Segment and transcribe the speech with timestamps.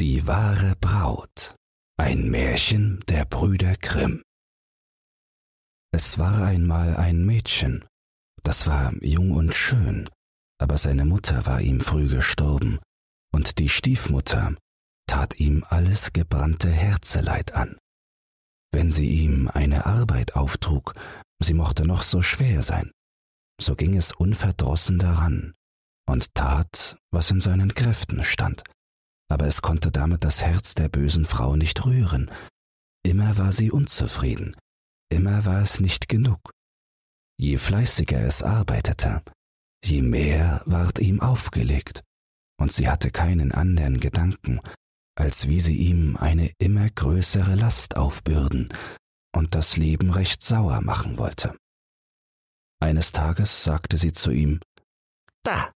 [0.00, 1.54] Die wahre Braut.
[1.98, 4.22] Ein Märchen der Brüder Grimm.
[5.92, 7.84] Es war einmal ein Mädchen,
[8.42, 10.08] das war jung und schön,
[10.58, 12.78] aber seine Mutter war ihm früh gestorben,
[13.30, 14.56] und die Stiefmutter
[15.06, 17.76] tat ihm alles gebrannte Herzeleid an.
[18.72, 20.94] Wenn sie ihm eine Arbeit auftrug,
[21.42, 22.90] sie mochte noch so schwer sein,
[23.60, 25.52] so ging es unverdrossen daran
[26.08, 28.64] und tat, was in seinen Kräften stand
[29.30, 32.30] aber es konnte damit das Herz der bösen Frau nicht rühren.
[33.02, 34.56] Immer war sie unzufrieden,
[35.10, 36.50] immer war es nicht genug.
[37.38, 39.22] Je fleißiger es arbeitete,
[39.84, 42.02] je mehr ward ihm aufgelegt,
[42.60, 44.60] und sie hatte keinen anderen Gedanken,
[45.16, 48.74] als wie sie ihm eine immer größere Last aufbürden
[49.34, 51.56] und das Leben recht sauer machen wollte.
[52.82, 54.60] Eines Tages sagte sie zu ihm
[55.42, 55.72] Da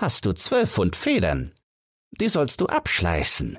[0.00, 1.52] hast du zwölf Pfund Federn,
[2.10, 3.58] die sollst du abschleißen.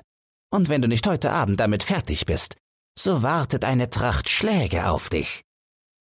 [0.52, 2.56] Und wenn du nicht heute Abend damit fertig bist,
[2.98, 5.42] so wartet eine Tracht Schläge auf dich.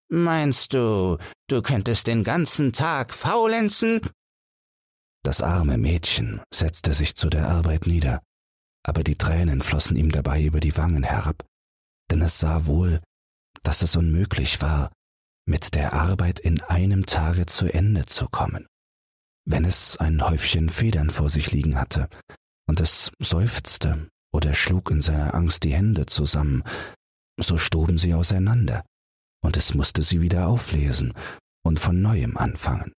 [0.09, 4.02] Meinst du, du könntest den ganzen Tag faulenzen?
[5.23, 8.23] Das arme Mädchen setzte sich zu der Arbeit nieder,
[8.83, 11.45] aber die Tränen flossen ihm dabei über die Wangen herab,
[12.09, 13.02] denn es sah wohl,
[13.61, 14.92] dass es unmöglich war,
[15.45, 18.67] mit der Arbeit in einem Tage zu Ende zu kommen.
[19.45, 22.08] Wenn es ein Häufchen Federn vor sich liegen hatte,
[22.70, 26.64] und es seufzte oder schlug in seiner Angst die Hände zusammen,
[27.42, 28.86] so stoben sie auseinander,
[29.44, 31.14] und es musste sie wieder auflesen
[31.66, 32.94] und von neuem anfangen.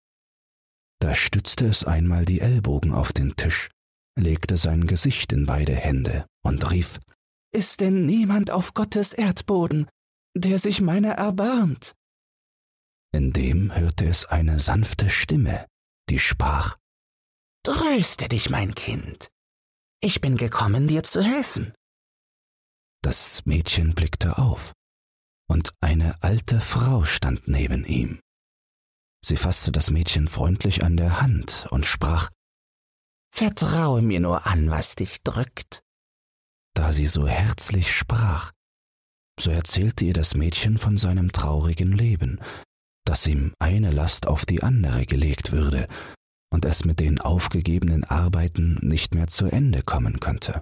[0.99, 3.69] Da stützte es einmal die Ellbogen auf den Tisch,
[4.19, 6.99] legte sein Gesicht in beide Hände und rief
[7.53, 9.87] Ist denn niemand auf Gottes Erdboden,
[10.35, 11.93] der sich meiner erbarmt?
[13.13, 15.65] Indem hörte es eine sanfte Stimme,
[16.09, 16.75] die sprach
[17.63, 19.29] Tröste dich, mein Kind,
[20.01, 21.73] ich bin gekommen, dir zu helfen.
[23.03, 24.73] Das Mädchen blickte auf,
[25.47, 28.19] und eine alte Frau stand neben ihm.
[29.23, 32.29] Sie fasste das Mädchen freundlich an der Hand und sprach
[33.33, 35.81] Vertraue mir nur an, was dich drückt.
[36.75, 38.51] Da sie so herzlich sprach,
[39.39, 42.39] so erzählte ihr das Mädchen von seinem traurigen Leben,
[43.05, 45.87] dass ihm eine Last auf die andere gelegt würde
[46.51, 50.61] und es mit den aufgegebenen Arbeiten nicht mehr zu Ende kommen könnte.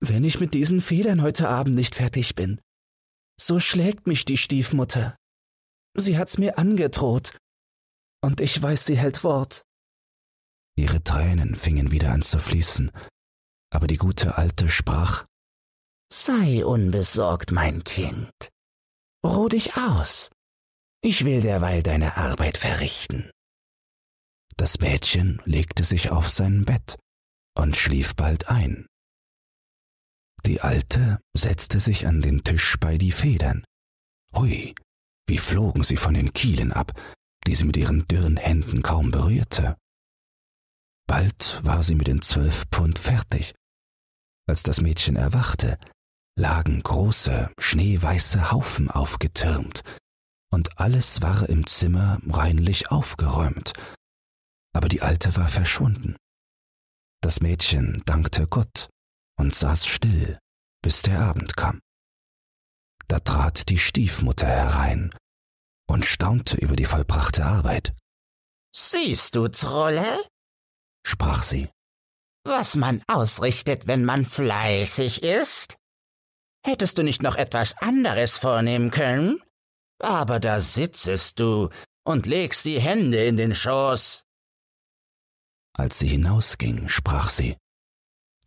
[0.00, 2.60] Wenn ich mit diesen Federn heute Abend nicht fertig bin,
[3.38, 5.16] so schlägt mich die Stiefmutter.
[5.96, 7.36] Sie hat's mir angedroht,
[8.22, 9.62] und ich weiß, sie hält Wort.
[10.76, 12.90] Ihre Tränen fingen wieder an zu fließen,
[13.70, 15.24] aber die gute Alte sprach
[16.12, 18.30] Sei unbesorgt, mein Kind.
[19.24, 20.30] Ruh dich aus.
[21.02, 23.30] Ich will derweil deine Arbeit verrichten.
[24.58, 26.96] Das Mädchen legte sich auf sein Bett
[27.56, 28.86] und schlief bald ein.
[30.44, 33.64] Die Alte setzte sich an den Tisch bei die Federn.
[34.34, 34.74] Hui,
[35.26, 36.92] wie flogen sie von den Kielen ab,
[37.46, 39.76] die sie mit ihren dürren Händen kaum berührte.
[41.06, 43.54] Bald war sie mit den zwölf Pfund fertig.
[44.48, 45.78] Als das Mädchen erwachte,
[46.38, 49.82] lagen große, schneeweiße Haufen aufgetürmt,
[50.52, 53.72] und alles war im Zimmer reinlich aufgeräumt,
[54.76, 56.16] aber die Alte war verschwunden.
[57.22, 58.90] Das Mädchen dankte Gott
[59.38, 60.38] und saß still,
[60.82, 61.80] bis der Abend kam.
[63.08, 65.14] Da trat die Stiefmutter herein
[65.88, 67.94] und staunte über die vollbrachte Arbeit.
[68.74, 70.04] Siehst du, Trolle?
[71.06, 71.70] sprach sie.
[72.44, 75.76] Was man ausrichtet, wenn man fleißig ist?
[76.64, 79.40] Hättest du nicht noch etwas anderes vornehmen können?
[80.00, 81.70] Aber da sitzest du
[82.04, 84.25] und legst die Hände in den Schoß.
[85.78, 87.56] Als sie hinausging, sprach sie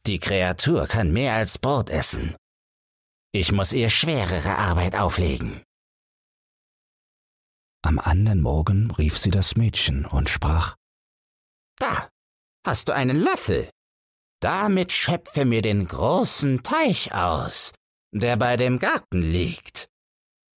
[0.06, 2.35] Die Kreatur kann mehr als Brot essen.
[3.31, 5.63] Ich muss ihr schwerere Arbeit auflegen.
[7.84, 10.75] Am anderen Morgen rief sie das Mädchen und sprach
[11.78, 12.09] Da
[12.66, 13.69] hast du einen Löffel.
[14.41, 17.74] Damit schöpfe mir den großen Teich aus,
[18.12, 19.88] der bei dem Garten liegt.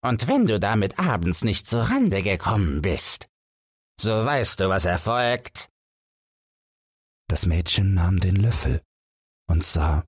[0.02, 3.26] Und wenn du damit abends nicht zur Rande gekommen bist,
[4.00, 5.69] so weißt du, was erfolgt.
[7.32, 8.82] Das Mädchen nahm den Löffel
[9.49, 10.05] und sah,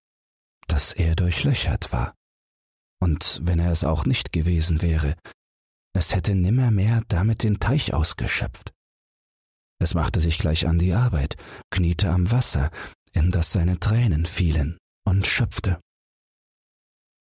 [0.69, 2.15] dass er durchlöchert war.
[3.01, 5.17] Und wenn er es auch nicht gewesen wäre,
[5.95, 8.75] es hätte nimmermehr damit den Teich ausgeschöpft.
[9.81, 11.39] Es machte sich gleich an die Arbeit,
[11.71, 12.71] kniete am Wasser,
[13.13, 14.77] in das seine Tränen fielen,
[15.07, 15.81] und schöpfte.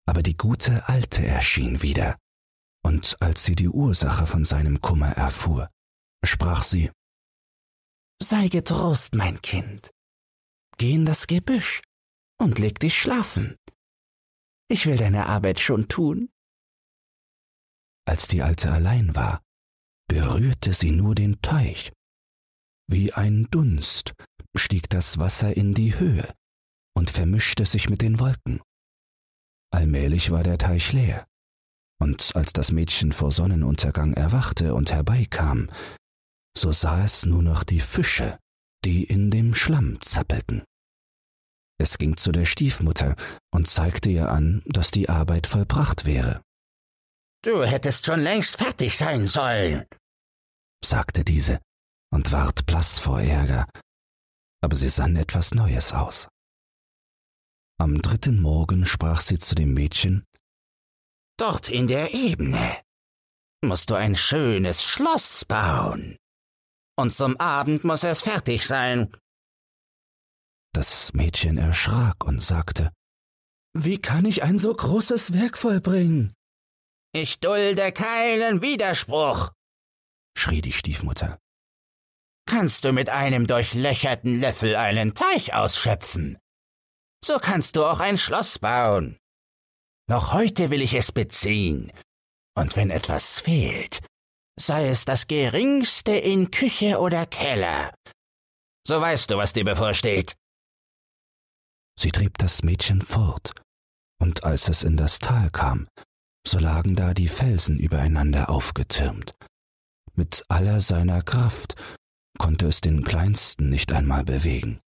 [0.06, 2.18] Aber die gute Alte erschien wieder,
[2.84, 5.70] und als sie die Ursache von seinem Kummer erfuhr,
[6.26, 6.92] sprach sie
[8.22, 9.92] Sei getrost, mein Kind.
[10.78, 11.82] Geh in das Gebüsch
[12.40, 13.58] und leg dich schlafen.
[14.70, 16.30] Ich will deine Arbeit schon tun.
[18.06, 19.42] Als die Alte allein war,
[20.08, 21.92] berührte sie nur den Teich.
[22.88, 24.14] Wie ein Dunst
[24.56, 26.34] stieg das Wasser in die Höhe
[26.96, 28.62] und vermischte sich mit den Wolken.
[29.72, 31.26] Allmählich war der Teich leer,
[32.00, 35.70] und als das Mädchen vor Sonnenuntergang erwachte und herbeikam,
[36.58, 38.40] so sah es nur noch die Fische,
[38.86, 40.64] die in dem Schlamm zappelten.
[41.80, 43.16] Es ging zu der Stiefmutter
[43.52, 46.42] und zeigte ihr an, dass die Arbeit vollbracht wäre.
[47.44, 49.86] Du hättest schon längst fertig sein sollen,
[50.84, 51.60] sagte diese
[52.12, 53.68] und ward blass vor Ärger,
[54.62, 56.30] aber sie sann etwas Neues aus.
[57.80, 60.26] Am dritten Morgen sprach sie zu dem Mädchen
[61.38, 62.82] Dort in der Ebene
[63.66, 66.18] musst du ein schönes Schloss bauen.
[66.96, 69.16] Und zum Abend muss es fertig sein.
[70.74, 72.92] Das Mädchen erschrak und sagte
[73.74, 76.34] Wie kann ich ein so großes Werk vollbringen?
[77.16, 79.52] Ich dulde keinen Widerspruch,
[80.36, 81.38] schrie die Stiefmutter.
[82.46, 86.38] Kannst du mit einem durchlöcherten Löffel einen Teich ausschöpfen?
[87.24, 89.18] So kannst du auch ein Schloss bauen.
[90.10, 91.92] Noch heute will ich es beziehen,
[92.58, 94.02] und wenn etwas fehlt,
[94.60, 97.94] sei es das geringste in Küche oder Keller,
[98.88, 100.36] so weißt du, was dir bevorsteht.
[102.00, 103.54] Sie trieb das Mädchen fort,
[104.20, 105.88] und als es in das Tal kam,
[106.46, 109.34] so lagen da die Felsen übereinander aufgetürmt.
[110.16, 111.76] Mit aller seiner Kraft
[112.38, 114.80] konnte es den kleinsten nicht einmal bewegen.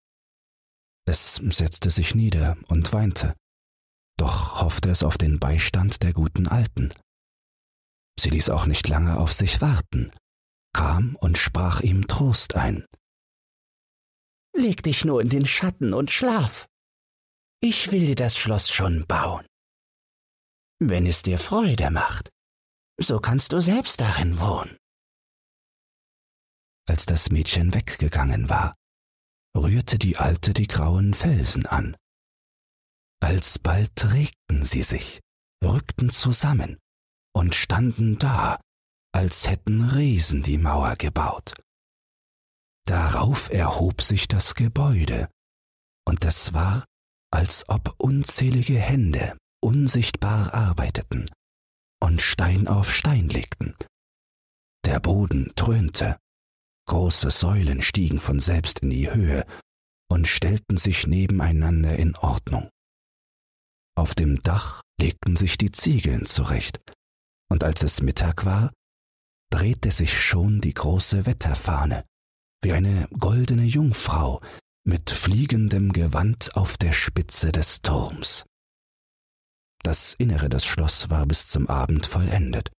[1.07, 3.35] Es setzte sich nieder und weinte,
[4.19, 6.93] doch hoffte es auf den Beistand der guten Alten.
[8.19, 10.11] Sie ließ auch nicht lange auf sich warten,
[10.73, 12.87] kam und sprach ihm Trost ein.
[14.57, 16.67] Leg dich nur in den Schatten und schlaf.
[17.61, 19.47] Ich will dir das Schloss schon bauen.
[20.81, 22.31] Wenn es dir Freude macht,
[23.01, 24.77] so kannst du selbst darin wohnen.
[26.87, 28.77] Als das Mädchen weggegangen war,
[29.57, 31.97] rührte die Alte die grauen Felsen an.
[33.21, 35.21] Alsbald regten sie sich,
[35.65, 36.79] rückten zusammen
[37.35, 38.61] und standen da,
[39.13, 41.55] als hätten Riesen die Mauer gebaut.
[42.87, 45.29] Darauf erhob sich das Gebäude,
[46.07, 46.85] und es war,
[47.33, 51.31] als ob unzählige Hände unsichtbar arbeiteten
[52.03, 53.75] und Stein auf Stein legten.
[54.85, 56.19] Der Boden dröhnte,
[56.87, 59.47] große Säulen stiegen von selbst in die Höhe
[60.11, 62.69] und stellten sich nebeneinander in Ordnung.
[63.97, 66.81] Auf dem Dach legten sich die Ziegeln zurecht,
[67.49, 68.73] und als es Mittag war,
[69.51, 72.05] drehte sich schon die große Wetterfahne,
[72.63, 74.41] wie eine goldene Jungfrau
[74.85, 78.45] mit fliegendem Gewand auf der Spitze des Turms.
[79.83, 82.71] Das Innere des Schloss war bis zum Abend vollendet.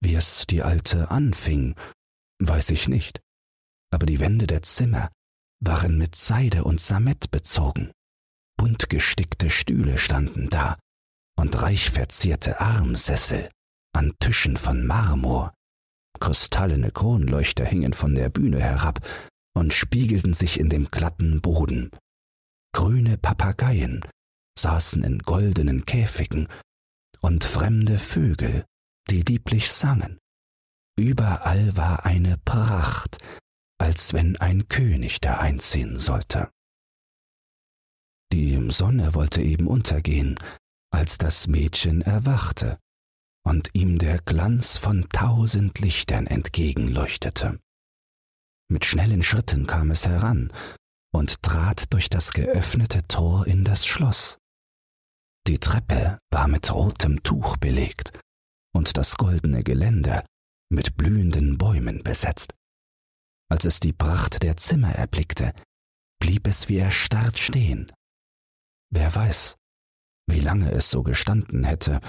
[0.00, 1.74] Wie es die Alte anfing,
[2.40, 3.20] weiß ich nicht,
[3.90, 5.10] aber die Wände der Zimmer
[5.60, 7.92] waren mit Seide und Samett bezogen.
[8.56, 10.76] Bunt gestickte Stühle standen da
[11.36, 13.48] und reich verzierte Armsessel
[13.98, 15.52] an Tischen von Marmor.
[16.20, 19.00] Kristallene Kronleuchter hingen von der Bühne herab
[19.56, 21.90] und spiegelten sich in dem glatten Boden.
[22.72, 24.06] Grüne Papageien
[24.56, 26.48] saßen in goldenen Käfigen
[27.20, 28.64] und fremde Vögel,
[29.10, 30.18] die lieblich sangen.
[30.96, 33.18] Überall war eine Pracht,
[33.80, 36.50] als wenn ein König da einziehen sollte.
[38.32, 40.38] Die Sonne wollte eben untergehen,
[40.92, 42.78] als das Mädchen erwachte
[43.48, 47.58] und ihm der Glanz von tausend Lichtern entgegenleuchtete.
[48.70, 50.52] Mit schnellen Schritten kam es heran
[51.14, 54.38] und trat durch das geöffnete Tor in das Schloss.
[55.46, 58.12] Die Treppe war mit rotem Tuch belegt
[58.74, 60.26] und das goldene Geländer
[60.70, 62.52] mit blühenden Bäumen besetzt.
[63.50, 65.54] Als es die Pracht der Zimmer erblickte,
[66.20, 67.90] blieb es wie erstarrt stehen.
[68.90, 69.56] Wer weiß,
[70.30, 72.02] wie lange es so gestanden hätte,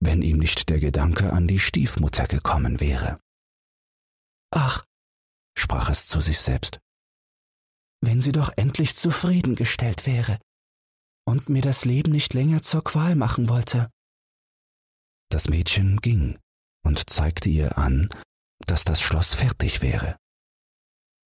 [0.00, 3.20] wenn ihm nicht der Gedanke an die Stiefmutter gekommen wäre.
[4.50, 4.84] Ach,
[5.56, 6.80] sprach es zu sich selbst,
[8.00, 10.38] wenn sie doch endlich zufriedengestellt wäre
[11.26, 13.90] und mir das Leben nicht länger zur Qual machen wollte.
[15.30, 16.38] Das Mädchen ging
[16.84, 18.08] und zeigte ihr an,
[18.66, 20.16] dass das Schloss fertig wäre.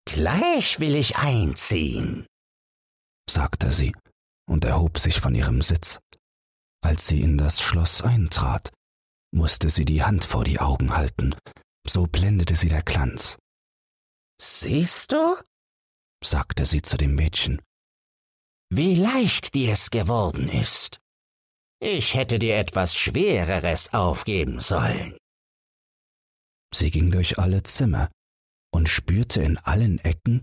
[0.07, 2.27] Gleich will ich einziehen,
[3.31, 3.95] sagte sie
[4.49, 6.01] und erhob sich von ihrem Sitz.
[6.83, 8.73] Als sie in das Schloss eintrat,
[9.33, 11.35] musste sie die Hand vor die Augen halten,
[11.87, 13.39] so blendete sie der Glanz.
[14.41, 15.37] Siehst du?
[16.23, 17.61] sagte sie zu dem Mädchen.
[18.75, 20.99] wie leicht dir es geworden ist.
[21.79, 25.17] Ich hätte dir etwas Schwereres aufgeben sollen.
[26.75, 28.11] Sie ging durch alle Zimmer
[28.73, 30.41] und spürte in allen Ecken,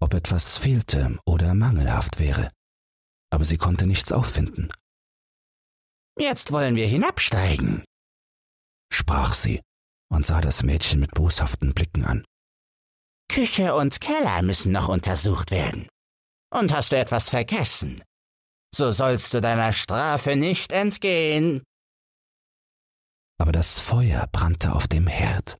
[0.00, 2.50] ob etwas fehlte oder mangelhaft wäre,
[3.30, 4.72] aber sie konnte nichts auffinden.
[6.18, 7.84] Jetzt wollen wir hinabsteigen,
[8.92, 9.60] sprach sie
[10.10, 12.24] und sah das Mädchen mit boshaften Blicken an.
[13.30, 15.88] Küche und Keller müssen noch untersucht werden.
[16.50, 18.02] Und hast du etwas vergessen?
[18.74, 21.62] So sollst du deiner Strafe nicht entgehen.
[23.40, 25.56] Aber das Feuer brannte auf dem Herd.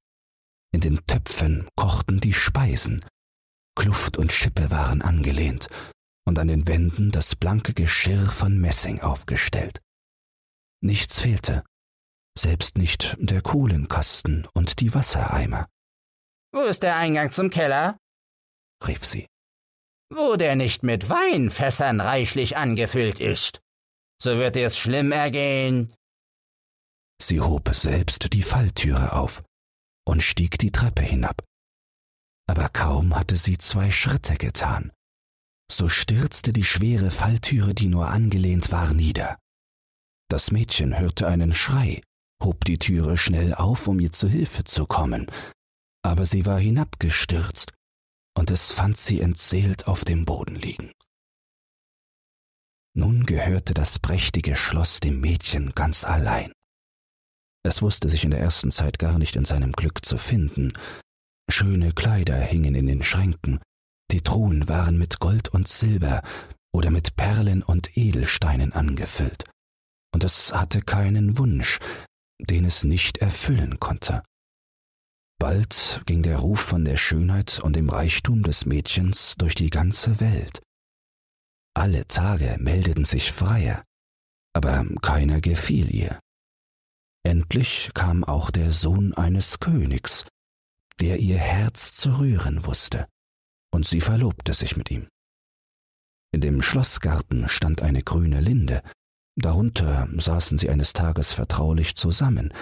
[0.73, 3.05] In den Töpfen kochten die Speisen.
[3.77, 5.69] Kluft und Schippe waren angelehnt
[6.27, 9.81] und an den Wänden das blanke Geschirr von Messing aufgestellt.
[10.81, 11.65] Nichts fehlte,
[12.39, 15.69] selbst nicht der Kohlenkasten und die Wassereimer.
[16.53, 17.99] Wo ist der Eingang zum Keller?
[18.87, 19.27] rief sie.
[20.11, 23.61] Wo der nicht mit Weinfässern reichlich angefüllt ist.
[24.23, 25.93] So wird dir's schlimm ergehen.
[27.21, 29.43] Sie hob selbst die Falltüre auf
[30.07, 31.45] und stieg die Treppe hinab.
[32.49, 34.93] Aber kaum hatte sie zwei Schritte getan,
[35.71, 39.39] so stürzte die schwere Falltüre, die nur angelehnt war, nieder.
[40.31, 42.03] Das Mädchen hörte einen Schrei,
[42.43, 45.31] hob die Türe schnell auf, um ihr zu Hilfe zu kommen,
[46.03, 47.73] aber sie war hinabgestürzt,
[48.37, 50.93] und es fand sie entseelt auf dem Boden liegen.
[52.95, 56.53] Nun gehörte das prächtige Schloss dem Mädchen ganz allein.
[57.65, 60.73] Es wusste sich in der ersten Zeit gar nicht in seinem Glück zu finden.
[61.51, 63.61] Schöne Kleider hingen in den Schränken,
[64.11, 66.23] die Truhen waren mit Gold und Silber
[66.73, 69.45] oder mit Perlen und Edelsteinen angefüllt,
[70.13, 71.79] und es hatte keinen Wunsch,
[72.41, 74.23] den es nicht erfüllen konnte.
[75.39, 80.19] Bald ging der Ruf von der Schönheit und dem Reichtum des Mädchens durch die ganze
[80.21, 80.61] Welt.
[81.75, 83.85] Alle Tage meldeten sich Freier,
[84.53, 86.19] aber keiner gefiel ihr.
[87.25, 90.25] Endlich kam auch der Sohn eines Königs,
[90.99, 93.07] der ihr Herz zu rühren wusste,
[93.73, 95.07] und sie verlobte sich mit ihm.
[96.33, 98.83] In dem Schlossgarten stand eine grüne Linde,
[99.41, 102.53] darunter saßen sie eines Tages vertraulich zusammen,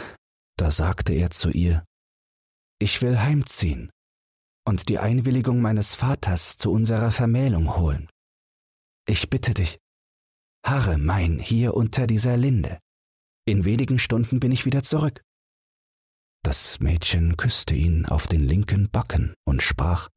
[0.56, 1.84] da sagte er zu ihr
[2.78, 3.90] Ich will heimziehen
[4.66, 8.08] und die Einwilligung meines Vaters zu unserer Vermählung holen.
[9.06, 9.78] Ich bitte dich,
[10.64, 12.78] harre mein hier unter dieser Linde.
[13.46, 15.22] In wenigen Stunden bin ich wieder zurück.
[16.42, 20.08] Das Mädchen küsste ihn auf den linken Backen und sprach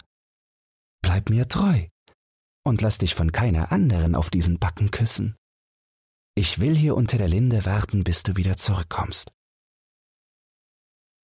[1.01, 1.87] Bleib mir treu
[2.65, 5.35] und lass dich von keiner anderen auf diesen Backen küssen.
[6.39, 9.29] Ich will hier unter der Linde warten, bis du wieder zurückkommst.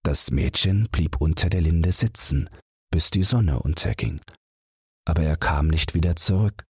[0.03, 2.49] Das Mädchen blieb unter der Linde sitzen,
[2.91, 4.19] bis die Sonne unterging,
[5.07, 6.65] aber er kam nicht wieder zurück.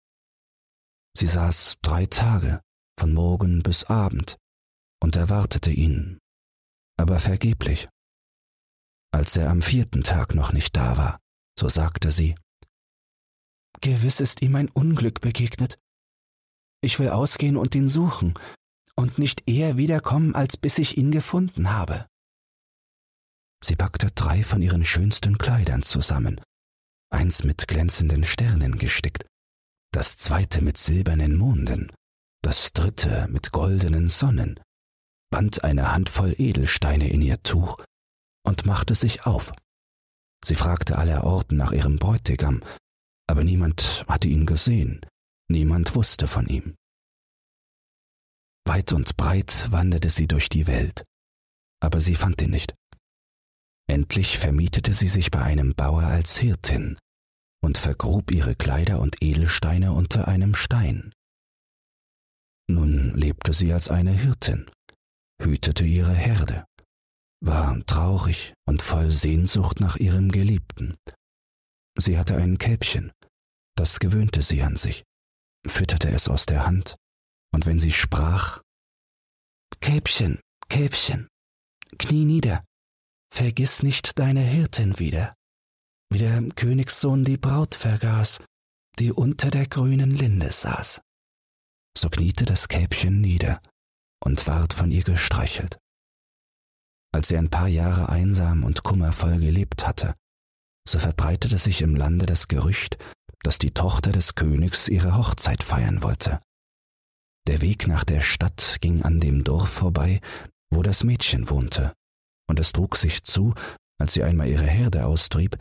[1.18, 2.60] Sie saß drei Tage,
[2.96, 4.36] von Morgen bis Abend,
[5.02, 6.20] und erwartete ihn,
[6.96, 7.88] aber vergeblich.
[9.12, 11.18] Als er am vierten Tag noch nicht da war,
[11.58, 12.36] so sagte sie,
[13.80, 15.78] Gewiss ist ihm ein Unglück begegnet.
[16.82, 18.34] Ich will ausgehen und ihn suchen
[18.96, 22.06] und nicht eher wiederkommen, als bis ich ihn gefunden habe.
[23.62, 26.40] Sie packte drei von ihren schönsten Kleidern zusammen,
[27.10, 29.26] eins mit glänzenden Sternen gestickt,
[29.92, 31.92] das zweite mit silbernen Monden,
[32.42, 34.60] das dritte mit goldenen Sonnen,
[35.30, 37.82] band eine Handvoll Edelsteine in ihr Tuch
[38.44, 39.52] und machte sich auf.
[40.44, 42.62] Sie fragte allerorten nach ihrem Bräutigam,
[43.26, 45.00] aber niemand hatte ihn gesehen,
[45.48, 46.76] niemand wusste von ihm.
[48.66, 51.04] Weit und breit wanderte sie durch die Welt,
[51.80, 52.74] aber sie fand ihn nicht.
[53.88, 56.98] Endlich vermietete sie sich bei einem Bauer als Hirtin
[57.62, 61.12] und vergrub ihre Kleider und Edelsteine unter einem Stein.
[62.68, 64.66] Nun lebte sie als eine Hirtin,
[65.40, 66.64] hütete ihre Herde,
[67.40, 70.96] war traurig und voll Sehnsucht nach ihrem Geliebten.
[71.96, 73.12] Sie hatte ein Kälbchen,
[73.76, 75.04] das gewöhnte sie an sich,
[75.68, 76.96] fütterte es aus der Hand,
[77.52, 78.62] und wenn sie sprach
[79.80, 81.28] Kälbchen, Kälbchen,
[81.98, 82.64] knie nieder,
[83.32, 85.34] vergiss nicht deine Hirtin wieder,
[86.10, 88.40] wie der Königssohn die Braut vergaß,
[88.98, 91.00] die unter der grünen Linde saß.
[91.96, 93.60] So kniete das Kälbchen nieder
[94.22, 95.78] und ward von ihr gestreichelt.
[97.12, 100.14] Als sie ein paar Jahre einsam und kummervoll gelebt hatte,
[100.86, 102.96] so verbreitete sich im Lande das Gerücht,
[103.42, 106.40] dass die Tochter des Königs ihre Hochzeit feiern wollte.
[107.46, 110.20] Der Weg nach der Stadt ging an dem Dorf vorbei,
[110.70, 111.92] wo das Mädchen wohnte,
[112.48, 113.54] und es trug sich zu,
[113.98, 115.56] als sie einmal ihre Herde austrieb,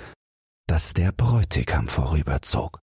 [0.67, 2.79] dass der Bräutigam vorüberzog.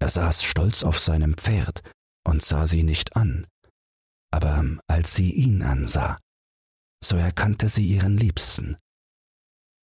[0.00, 1.82] Er saß stolz auf seinem Pferd,
[2.28, 3.46] und sah sie nicht an,
[4.30, 6.18] aber als sie ihn ansah,
[7.02, 8.76] so erkannte sie ihren Liebsten.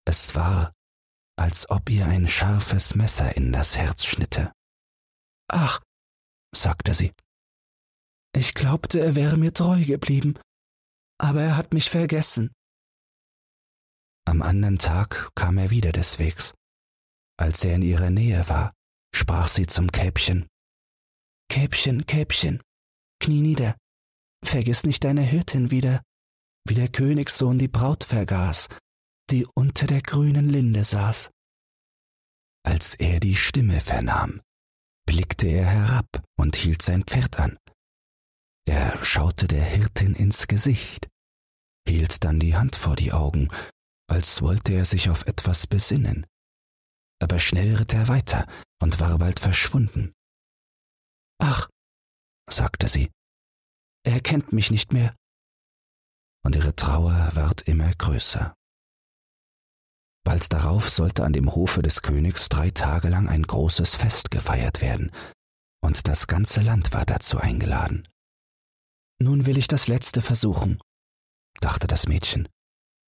[0.06, 0.72] Es war,
[1.36, 4.52] als ob ihr ein scharfes Messer in das Herz schnitte.
[5.48, 5.80] Ach,
[6.54, 7.12] sagte sie,
[8.36, 10.34] ich glaubte, er wäre mir treu geblieben,
[11.18, 12.52] aber er hat mich vergessen.
[14.26, 16.52] Am anderen Tag kam er wieder des Wegs.
[17.38, 18.72] Als er in ihrer Nähe war,
[19.14, 20.46] sprach sie zum Kälbchen.
[21.48, 22.60] Kälbchen, Kälbchen,
[23.20, 23.76] knie nieder,
[24.44, 26.02] vergiss nicht deine Hirtin wieder,
[26.66, 28.68] wie der Königssohn die Braut vergaß,
[29.30, 31.30] die unter der grünen Linde saß.
[32.66, 34.40] Als er die Stimme vernahm,
[35.06, 37.58] blickte er herab und hielt sein Pferd an.
[38.66, 41.08] Er schaute der Hirtin ins Gesicht,
[41.86, 43.50] hielt dann die Hand vor die Augen,
[44.08, 46.26] als wollte er sich auf etwas besinnen.
[47.20, 48.46] Aber schnell ritt er weiter
[48.80, 50.12] und war bald verschwunden.
[51.38, 51.68] Ach,
[52.48, 53.10] sagte sie,
[54.06, 55.14] er kennt mich nicht mehr.
[56.44, 58.54] Und ihre Trauer ward immer größer.
[60.24, 64.80] Bald darauf sollte an dem Hofe des Königs drei Tage lang ein großes Fest gefeiert
[64.80, 65.12] werden,
[65.82, 68.08] und das ganze Land war dazu eingeladen.
[69.20, 70.78] Nun will ich das letzte versuchen,
[71.60, 72.48] dachte das Mädchen,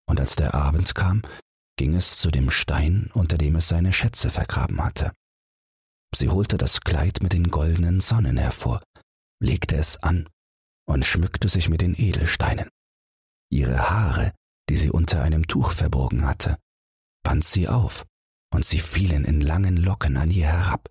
[0.09, 1.23] und als der Abend kam,
[1.79, 5.13] ging es zu dem Stein, unter dem es seine Schätze vergraben hatte.
[6.15, 8.83] Sie holte das Kleid mit den goldenen Sonnen hervor,
[9.41, 10.29] legte es an
[10.87, 12.69] und schmückte sich mit den Edelsteinen.
[13.51, 14.33] Ihre Haare,
[14.69, 16.59] die sie unter einem Tuch verborgen hatte,
[17.27, 18.07] band sie auf,
[18.55, 20.89] und sie fielen in langen Locken an ihr herab.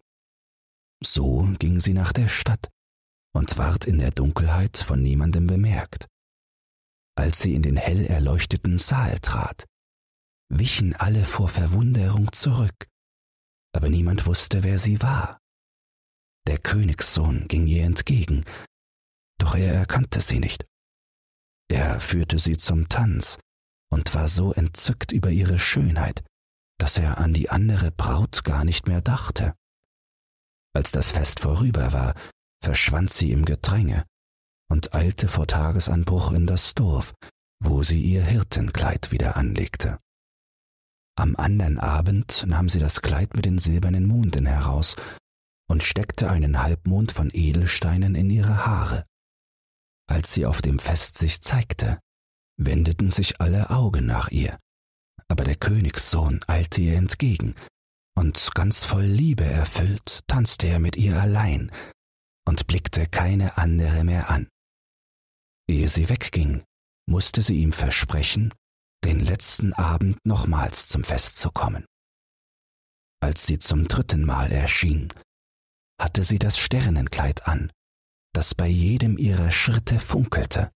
[1.01, 2.69] So ging sie nach der Stadt
[3.33, 6.07] und ward in der Dunkelheit von niemandem bemerkt.
[7.17, 9.63] Als sie in den hell erleuchteten Saal trat,
[10.49, 12.89] wichen alle vor Verwunderung zurück,
[13.71, 15.39] aber niemand wusste, wer sie war.
[16.47, 18.43] Der Königssohn ging ihr entgegen,
[19.37, 20.65] doch er erkannte sie nicht.
[21.69, 23.39] Er führte sie zum Tanz
[23.91, 26.23] und war so entzückt über ihre Schönheit,
[26.79, 29.55] dass er an die andere Braut gar nicht mehr dachte.
[30.73, 32.15] Als das Fest vorüber war,
[32.61, 34.05] verschwand sie im Gedränge
[34.69, 37.13] und eilte vor Tagesanbruch in das Dorf,
[37.63, 39.99] wo sie ihr Hirtenkleid wieder anlegte.
[41.17, 44.97] Am andern Abend nahm sie das Kleid mit den silbernen Monden heraus
[45.69, 49.05] und steckte einen Halbmond von Edelsteinen in ihre Haare.
[50.07, 51.99] Als sie auf dem Fest sich zeigte,
[52.57, 54.59] wendeten sich alle Augen nach ihr,
[55.27, 57.55] aber der Königssohn eilte ihr entgegen,
[58.17, 61.71] und ganz voll Liebe erfüllt tanzte er mit ihr allein
[62.47, 64.47] und blickte keine andere mehr an.
[65.67, 66.63] Ehe sie wegging,
[67.07, 68.53] musste sie ihm versprechen,
[69.03, 71.85] den letzten Abend nochmals zum Fest zu kommen.
[73.21, 75.11] Als sie zum dritten Mal erschien,
[75.99, 77.71] hatte sie das Sternenkleid an,
[78.33, 80.71] das bei jedem ihrer Schritte funkelte,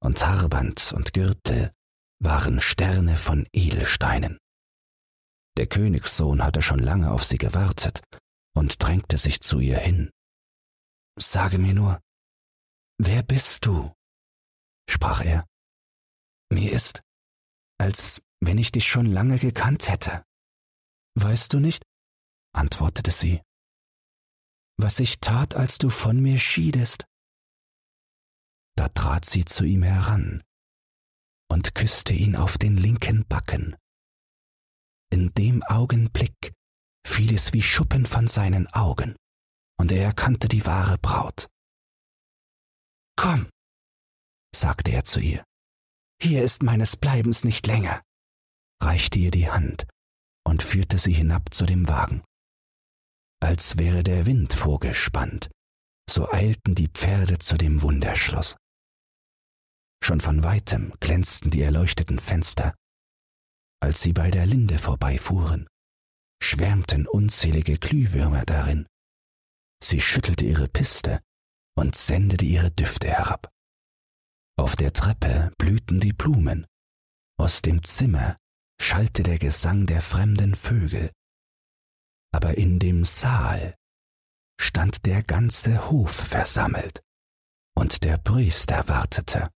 [0.00, 1.72] und Harband und Gürtel
[2.20, 4.38] waren Sterne von Edelsteinen.
[5.56, 8.02] Der Königssohn hatte schon lange auf sie gewartet
[8.54, 10.10] und drängte sich zu ihr hin.
[11.18, 12.00] Sage mir nur,
[12.98, 13.92] wer bist du?
[14.88, 15.46] sprach er.
[16.50, 17.00] Mir ist,
[17.78, 20.22] als wenn ich dich schon lange gekannt hätte.
[21.14, 21.82] Weißt du nicht?
[22.52, 23.42] antwortete sie
[24.78, 27.04] was ich tat, als du von mir schiedest.
[28.78, 30.40] Da trat sie zu ihm heran
[31.50, 33.74] und küsste ihn auf den linken Backen.
[35.10, 36.52] In dem Augenblick
[37.04, 39.16] fiel es wie Schuppen von seinen Augen,
[39.80, 41.48] und er erkannte die wahre Braut.
[43.16, 43.48] Komm,
[44.54, 45.42] sagte er zu ihr,
[46.22, 48.00] hier ist meines Bleibens nicht länger,
[48.80, 49.88] reichte ihr die Hand
[50.46, 52.22] und führte sie hinab zu dem Wagen
[53.40, 55.50] als wäre der Wind vorgespannt,
[56.08, 58.56] so eilten die Pferde zu dem Wunderschloss.
[60.02, 62.74] Schon von weitem glänzten die erleuchteten Fenster.
[63.80, 65.68] Als sie bei der Linde vorbeifuhren,
[66.42, 68.86] schwärmten unzählige Glühwürmer darin.
[69.82, 71.20] Sie schüttelte ihre Piste
[71.76, 73.50] und sendete ihre Düfte herab.
[74.58, 76.66] Auf der Treppe blühten die Blumen,
[77.38, 78.36] aus dem Zimmer
[78.80, 81.12] schallte der Gesang der fremden Vögel,
[82.32, 83.74] aber in dem Saal
[84.60, 87.00] stand der ganze Hof versammelt,
[87.76, 89.50] und der Priester wartete,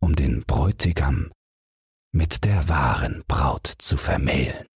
[0.00, 1.30] um den Bräutigam
[2.12, 4.66] mit der wahren Braut zu vermählen.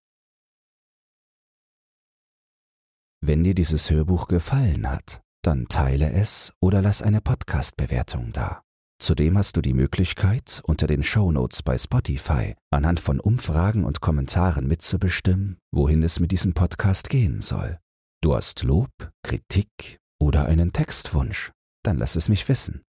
[3.22, 8.62] Wenn dir dieses Hörbuch gefallen hat, dann teile es oder lass eine Podcast-Bewertung da.
[8.98, 14.66] Zudem hast du die Möglichkeit, unter den Shownotes bei Spotify anhand von Umfragen und Kommentaren
[14.66, 17.78] mitzubestimmen, wohin es mit diesem Podcast gehen soll.
[18.22, 18.90] Du hast Lob,
[19.22, 21.52] Kritik oder einen Textwunsch
[21.82, 22.82] dann lass es mich wissen.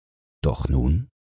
[0.43, 1.09] Doch nun